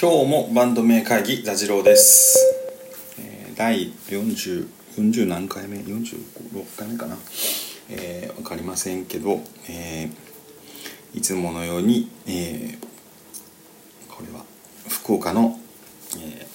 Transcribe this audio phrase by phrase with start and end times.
[0.00, 2.38] 今日もバンド名会議座次郎です、
[3.18, 7.16] えー第40 40何回目？46回目かな？
[7.90, 12.78] えー、分かりませんけど、えーいつものように、えー
[14.08, 14.44] これは
[14.88, 15.58] 福岡の、
[16.18, 16.46] え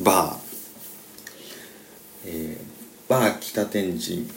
[0.00, 0.38] ーバー、
[2.24, 4.28] えーバー北天神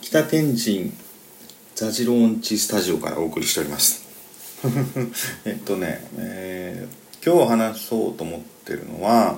[0.00, 0.92] 北天神
[1.74, 4.06] 座次郎んちスタジオからお送りしております。
[5.44, 9.36] えっとね、えー今日話そうと思ってるのは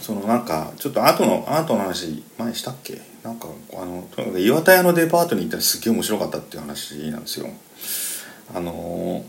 [0.00, 3.02] そのなんかちょっと後のアートの話前したっけ？
[3.22, 7.48] なんかあのとにかく岩田屋のデパートに行ったらすっげえ面白かったっていう話なんですよ。
[8.54, 9.24] あの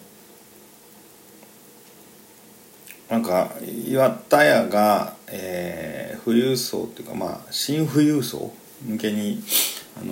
[3.10, 3.52] なんか
[3.86, 8.52] 岩田屋が、えー富裕層っていうかまあ新富裕層
[8.86, 9.42] 向けに
[10.00, 10.12] あの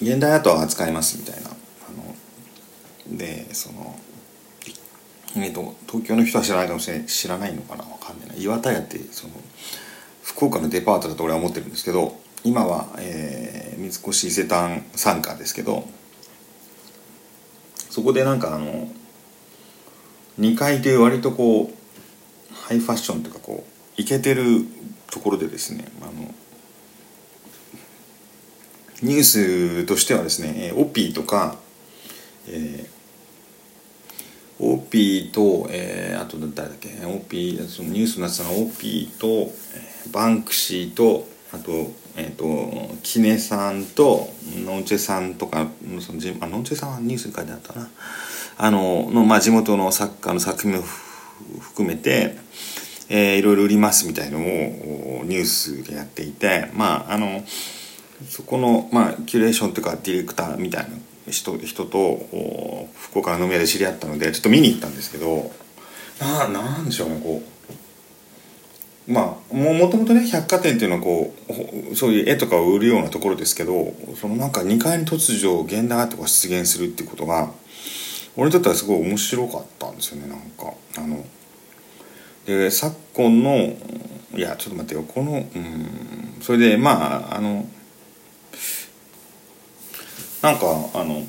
[0.00, 1.50] 現代アートを扱いますみたいな。
[1.50, 1.52] あ
[3.12, 3.98] のでその
[5.36, 7.84] えー、と東京の人は知らないかもしれない知らないのかな？
[7.84, 9.34] わかんない岩田屋ってその
[10.22, 15.84] 福岡のデパートだと俺は思ってるんですけど今は、えー三越伊勢丹傘下ですけど
[17.90, 18.88] そこでなんかあの
[20.38, 24.64] 2階で割とこうハイファッションというかこうイケてる
[25.10, 26.34] ところでですねあの
[29.02, 31.56] ニュースとしてはですねオピーとか、
[32.48, 42.46] えーオーピーと、えーあと誰だっけオーピーそのニュースになってたのはオーピーと、えーバンクシーとあとえっ、と
[43.02, 44.28] キネさんと
[44.64, 45.66] ノンチェさんとか
[46.00, 47.88] そのじあノンチェさんはニュースに書いてあったな。
[48.56, 50.82] あのの、まあ、地元の作家の作品を
[51.60, 52.36] 含めて、
[53.08, 57.42] えーいろいろ売りますみたいのをおニュースでやっていてまああの
[58.28, 60.96] そこの、まあ、キュレーションというかディレクターみたいな
[61.28, 65.50] 人人と福岡の飲み屋で知り合ったのでちょっと見に行ったんですけど
[66.20, 67.54] ななんでしょうねこう。
[69.06, 71.34] まあもともとね百貨店っていうのはこ
[71.92, 77.50] うそういう絵とかを売るようなところですけどそのなんか2階に突如現代アートが出現するっていうことが
[78.36, 80.72] 俺にとってはすごい面白かったんですよねなんか。
[80.96, 81.24] あの
[82.46, 83.76] で昨今の
[84.36, 87.66] いやちょっと待ってよこのうんそれでまああの
[90.44, 91.22] なんかあの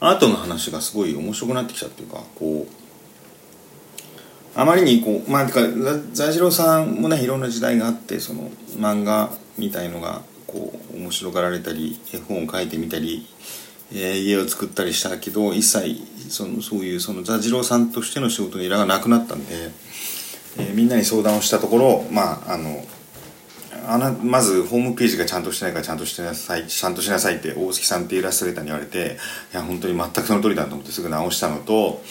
[0.00, 2.82] アートの話がすごい面白くなってきたっていうかこう
[4.54, 13.26] あまりにこうまあてかざ座次郎さんもねいろんな時代があってその漫画みたいのがこう面白がられたり絵本を描いてみたり、
[13.92, 15.96] えー家を作ったりしたけど一切
[16.28, 19.70] そのそういうその座次郎さんとしての仕事の依頼がなくなったんで、
[20.58, 22.84] えーみんなに相談をしたところまああの
[23.86, 29.18] あなまずホームページがちゃんとしてないからちゃんとしてなさいちゃんとしなさいって大月さんっていうイラストレーターに言われて
[29.52, 32.02] いや本当に全くその通りだと思ってすぐ直したのと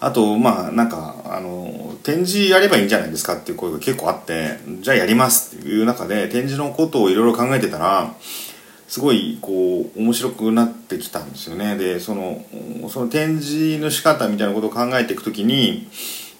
[0.00, 8.14] あとまあなんかあの展示やればいいんじゃないですかっていう声が結構あってじゃあやりますっていう中で展示のことをいろいろ考えてたら
[8.88, 11.76] すごいこう面白くなってきたんですよね。
[11.76, 12.44] でその
[12.88, 15.88] その展示の仕方みたいなことを考えていくときに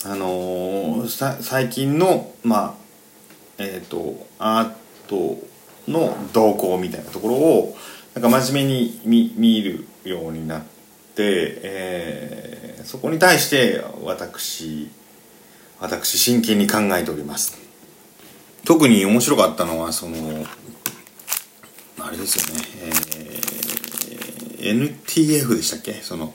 [0.04, 2.79] あの最近のまあ
[3.62, 4.72] えー、とアー
[5.08, 5.38] ト
[5.86, 7.76] の動向みたいなところを
[8.14, 10.62] なんか真面目に見見るようになっ
[11.14, 14.88] て、えーそこに対して私
[15.78, 17.58] 私真剣に考えております。
[18.64, 20.16] 特に面白かったのはその
[21.98, 23.40] あれですよね、えー
[24.62, 25.94] NTF でしたっけ？
[26.02, 26.32] その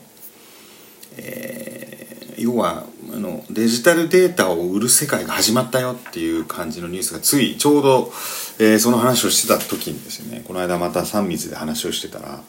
[1.16, 2.84] えー要は
[3.16, 8.12] あのデジタルデータを売る世界が始まったよっていう感じのニュースがついちょうど、
[8.58, 12.42] えーその話をしてた時にですねこの間また3密で話をしてたら、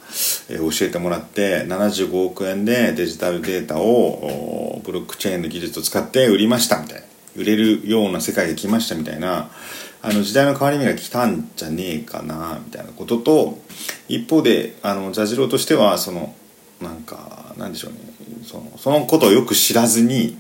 [0.49, 7.07] えー教えてもらって75億円でデジタルデータをブロックチェーンの技術を使って売りましたみたいな。
[7.37, 9.51] 売れるような世界が来ましたみたいな
[10.01, 13.59] あの時代の変わり目が来たんじゃねえかなみたいなことと
[14.07, 16.35] 一方であの座次郎としてはその
[16.81, 17.99] なんかなんでしょうね。
[18.47, 20.37] そのそのことをよく知らずに、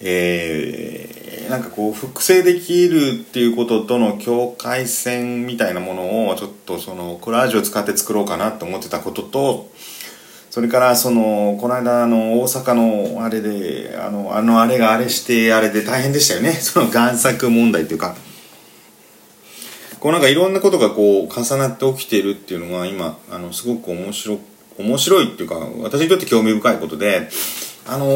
[0.00, 9.70] えーなんかこう複製できるっていうこととの境界線みたいなものをちょっとそのコラージュを使って作ろうかなと思ってたことと
[10.50, 12.74] それからそのこの間あの大阪
[13.14, 16.52] のあれであのあのあれがあれしてあれで大変でしたよね。
[16.60, 18.14] その贋作問題というか。
[20.00, 24.40] こうなんかいろんなことがこう重なって起きているっていうのが今あのすごく面白く
[24.78, 27.28] 面白いっていうか私にとって興味深いことで
[27.86, 28.06] あの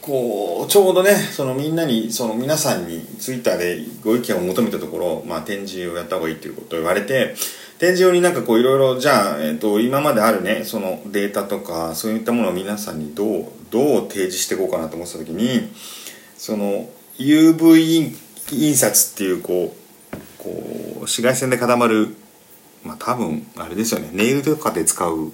[0.00, 7.34] こうちょうどねそのみんなにその皆さんにツイッターでご意見を求めたところ、まあ、展示をやった方がいいっていうことを言われて
[7.78, 15.68] 展示用になんかこういろいろじゃあ、えーと、今まであるねそのデータとかそういったものを皆さんにどうどう提示していこうかなと思ってた時に
[16.36, 16.88] その
[17.18, 18.16] UV
[18.52, 22.16] 印刷っていうこうこう紫外線で固まる
[22.82, 25.32] まあ多分あれですよねネイルとかで使う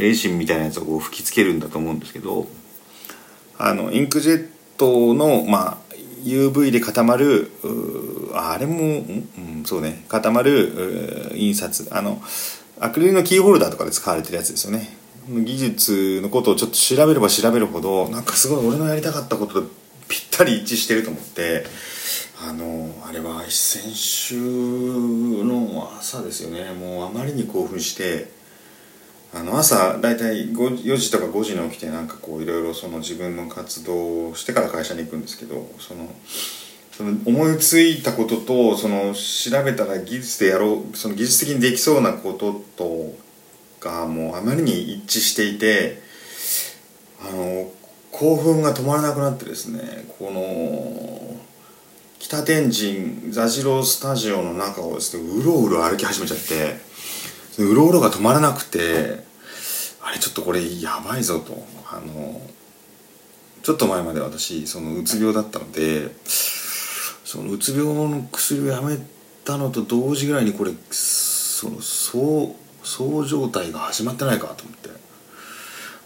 [0.00, 2.46] レーシンみたいなやつをこう吹きつけるんだと思うんですけど
[3.58, 5.78] あのインクジェットのまあ
[6.24, 7.50] UV で固まる
[8.34, 10.04] あれも、うん、そうね。
[10.08, 11.88] 固まる印刷。
[11.92, 12.22] あの
[12.78, 14.96] アクリルのキーホルダーとかで使われてるやつですよね。
[15.28, 19.68] 技術のことをちょっと調べれば調べるほどなんかすごい俺のやりたかったことと
[20.08, 21.64] ぴったり一致してると思って
[22.42, 26.72] あのあれは先週の朝ですよね。
[26.72, 28.32] もうあまりに興奮して
[29.32, 36.08] あの朝大体4時とか5時に起きてなんかこういろいろその自分の活動をしてから会社に行くんですけどその
[36.92, 43.14] その思いついたこととその調べたら技術でやろうその技術的にできそうなことと
[43.80, 46.02] がもうあまりに一致していて
[47.22, 47.70] あの
[48.10, 51.36] 興奮が止まらなくなってですねこの
[52.18, 56.89] 北天神座次郎スタジオの中をですねうろうろ歩き始めちゃって
[57.64, 59.24] うろうろが止まらなくて
[60.02, 61.66] あれちょっとこれやばいぞと。
[61.92, 62.40] あの
[63.62, 66.08] ちょっと前まで私そのうつ病だったので
[67.24, 68.96] そのうつ病の薬をやめ
[69.44, 74.90] たのと同時ぐらいにこれそのそうそう状態が始まってないかと思って。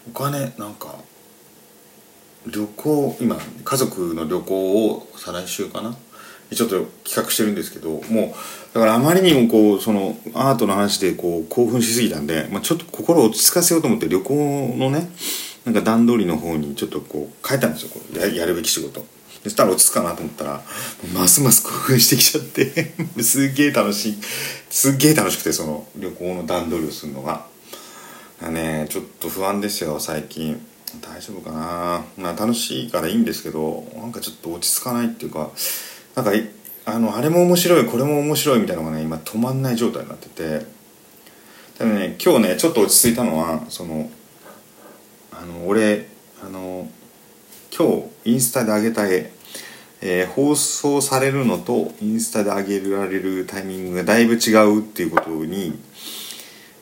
[0.07, 0.95] お金なんか
[2.45, 5.95] 旅行今家族の旅行を再来週かな
[6.53, 8.35] ちょっと企画してるんですけども
[8.71, 15.09] うだからあまりにもこうそのアートの話でこう興奮しすぎたんで、まあ、ちょっと心を落ち着かせようと思って旅行のね
[15.65, 17.89] なんか段取りの方にちょっとこう変えたんですよ。
[17.89, 19.03] こややるべき仕事。
[19.43, 20.61] そしたら落ち着くかなと思ったら
[21.13, 24.17] ますます興奮してきちゃって すっげえ楽しい
[24.71, 27.45] すっげえ楽しくてその旅行の段取りをするのが。
[28.49, 30.59] ねちょっと不安ですよ最近。
[31.01, 32.03] 大丈夫かな。
[32.17, 35.51] まあ楽しいからいいんですけどなんかちょっと落ち着かないっていうか
[36.15, 36.31] なんか
[36.85, 40.75] あのあれも面白いこれも面白いみたいなのがね今止まんない状態になってて。
[41.77, 44.09] ただね今日ねちょっと落ち着いたのはその
[45.31, 46.07] あの俺
[46.41, 46.87] あの
[47.77, 49.29] 今日インスタで上げた絵、
[50.01, 55.77] えー、放送されるのとインスタで上げられるタイミングがだいぶ違うっていうことに、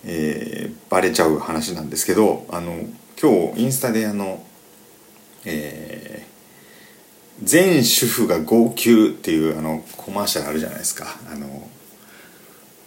[0.05, 2.73] えー、バレちゃう話なんですけどあの
[3.19, 4.45] 今日インスタであの
[5.45, 5.92] えー、
[7.41, 11.17] 全主婦が号泣っていうあのコマーシャルあるじゃないですか。
[11.31, 11.67] あの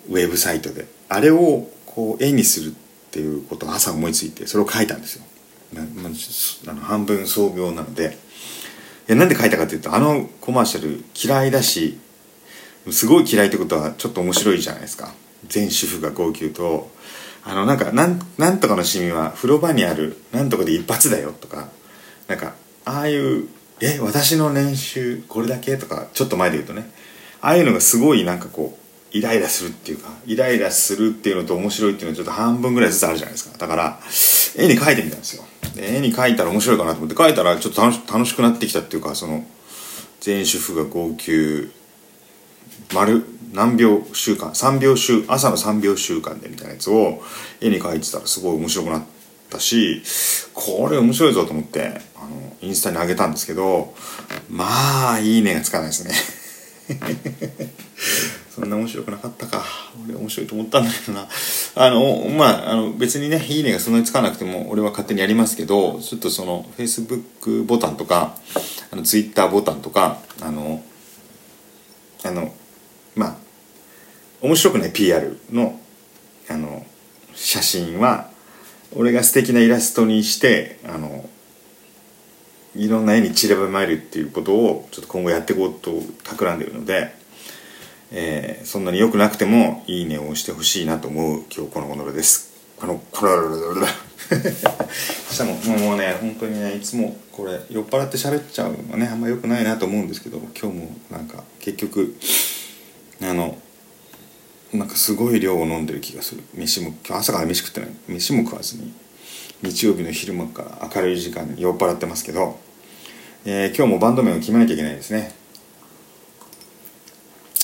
[0.09, 0.87] ウェブサイトで。
[1.09, 2.75] あれをこう絵にするっ
[3.11, 5.25] ていうことを朝思いついてそれを書いたんですよ。
[6.69, 8.19] あの半分創業なので。
[9.09, 11.99] いなんで書いたかっていうとあのコマーシャル嫌いだし
[12.91, 15.13] すごい嫌いってことはちょっと面白いじゃないですか。
[15.49, 16.91] 全主婦が号泣と。
[17.45, 21.69] あのなんかなんなんとかのシミは風呂場にあるなんとかで一発だよとか
[22.27, 22.55] なんか
[22.85, 23.49] ああいう
[23.81, 25.77] え私の年収これだけ？
[25.77, 26.91] とかちょっと前で言うとね。
[27.41, 28.79] ああいうのがすごいなんかこ
[29.13, 33.59] うイライラするっていうかイライラするっていうのと面白いっていうのはちょっと半分ぐらいずつあるじゃないですか。
[33.59, 34.01] だから
[34.57, 35.45] 絵に描いてみたんですよ。
[35.79, 39.45] 絵に描いたら面白いかなと思って描いたらちょっと楽しくなってきたっていうかその
[40.21, 41.71] 全主婦が号泣
[42.95, 47.23] 丸何秒習慣3秒週朝の3秒習慣でみたいなやつを
[47.61, 49.16] 絵に描いてたらすごい面白くなって
[49.49, 50.03] たし
[50.55, 53.95] これ面白いぞと思ってあのインスタに上げたんですけど
[54.51, 56.15] まあいいねがつかないですね。
[58.55, 59.63] そんな面白くなかったか。
[60.07, 61.29] 俺面白いと思ったんだけどな。
[61.75, 68.35] あのまああの別にねいいねがそんなにつかなくても俺は勝手にやりますけどちょっとその Facebook ボタンとか
[68.91, 70.83] あの Twitter ボタンとかあの
[72.25, 72.55] あの
[73.15, 73.37] まあ
[74.41, 75.79] 面白くない PR の
[76.49, 76.87] あの
[77.35, 78.31] 写真は
[78.95, 81.29] 俺が素敵なイラストにしてあの
[82.75, 85.93] いろんな絵に散らばまるっていうことをちょっと今後やっていこうと
[86.25, 87.15] 企んでるので、
[88.13, 92.55] えー、そんなに良くなくてもいいねを押してほしいなと思う今日この頃です。
[92.77, 93.33] このこれ
[94.29, 102.15] したももうね本当にねいつもこれ酔っ払って喋っちゃうのはねあんま良くないなと思うんですけど今日もなんか結局
[103.23, 103.57] あの
[104.77, 106.43] なんかすごい量を飲んでる気がする。
[106.55, 107.91] 飯も朝から飯食ってない。
[108.09, 108.93] 飯も食わずに。
[109.63, 112.59] 日曜日の昼間から明るい時間に酔っ払ってますけど、
[113.45, 115.35] えー、今日もバンド名を決めなきゃいけないですね。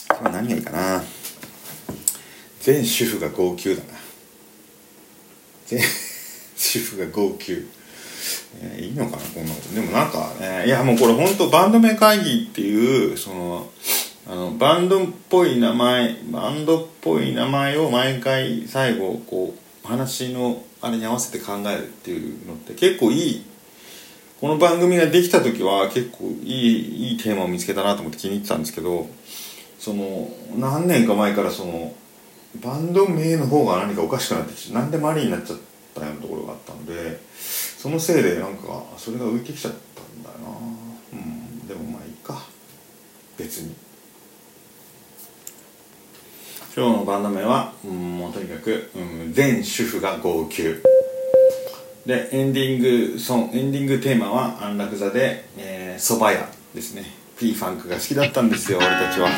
[0.09, 1.03] 今日は何がいいかな。
[2.61, 3.83] 全主婦が号泣だな。
[5.67, 5.81] 全
[6.57, 7.67] 主婦が号泣。
[8.61, 9.75] えーいいのかなこんなこと。
[9.75, 13.71] でもなんかねいやもうこれ本当バンド名会議っていうその
[14.27, 23.45] あのバンドっぽい名前バンドっぽい名前を毎回最後こう話のあれに合わせて考えるっていうのって結構いい
[24.41, 29.09] この番組ができた時は結構いいいいテーマを見つけたなと思って気に入ってたんですけど
[29.79, 31.93] その何年か前からその
[32.63, 35.59] バンド名の方が何かおかしくなってきて何でもありになっちゃっ
[35.95, 37.19] たようなところがあったので
[37.83, 40.57] そのせいでなんかそれが浮いてきちゃったんだよな。
[41.15, 41.67] うん。
[41.67, 42.41] でもまあいいか。
[43.37, 43.75] 別に。
[46.75, 50.63] 今日のバンド名は、うん、もうとにかく、うん、全主婦が号泣。
[52.07, 57.05] でエンディングソンエンディングテーマは安楽座で「えー、蕎麦屋」ですね。
[57.39, 59.29] P ファンクが好きだったんですよ 俺たちは。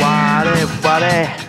[0.00, 1.45] 我々